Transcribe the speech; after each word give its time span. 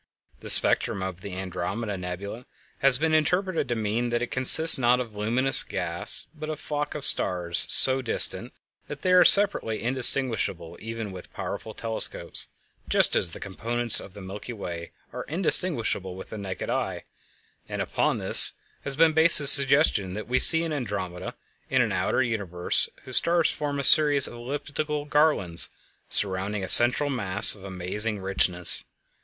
The 0.39 0.49
spectrum 0.49 1.03
of 1.03 1.21
the 1.21 1.35
Andromeda 1.35 1.95
Nebula 1.95 2.47
has 2.79 2.97
been 2.97 3.13
interpreted 3.13 3.67
to 3.69 3.75
mean 3.75 4.09
that 4.09 4.23
it 4.23 4.31
consists 4.31 4.79
not 4.79 4.99
of 4.99 5.15
luminous 5.15 5.61
gas, 5.61 6.25
but 6.33 6.49
of 6.49 6.57
a 6.57 6.59
flock 6.63 6.95
of 6.95 7.05
stars 7.05 7.67
so 7.69 8.01
distant 8.01 8.51
that 8.87 9.03
they 9.03 9.13
are 9.13 9.23
separately 9.23 9.83
indistinguishable 9.83 10.75
even 10.81 11.11
with 11.11 11.31
powerful 11.33 11.75
telescopes, 11.75 12.47
just 12.89 13.15
as 13.15 13.31
the 13.33 13.39
component 13.39 13.93
stars 13.93 14.07
of 14.07 14.13
the 14.15 14.21
Milky 14.21 14.53
Way 14.53 14.89
are 15.13 15.21
indistinguishable 15.25 16.15
with 16.15 16.31
the 16.31 16.37
naked 16.39 16.71
eye; 16.71 17.03
and 17.69 17.79
upon 17.79 18.17
this 18.17 18.53
has 18.83 18.95
been 18.95 19.13
based 19.13 19.37
the 19.37 19.45
suggestion 19.45 20.15
that 20.15 20.23
what 20.23 20.31
we 20.31 20.39
see 20.39 20.63
in 20.63 20.73
Andromeda 20.73 21.35
is 21.69 21.79
an 21.79 21.91
outer 21.91 22.23
universe 22.23 22.89
whose 23.03 23.17
stars 23.17 23.51
form 23.51 23.79
a 23.79 23.83
series 23.83 24.25
of 24.25 24.33
elliptical 24.33 25.05
garlands 25.05 25.69
surrounding 26.09 26.63
a 26.63 26.67
central 26.67 27.11
mass 27.11 27.53
of 27.53 27.63
amazing 27.63 28.17
richness. 28.19 28.85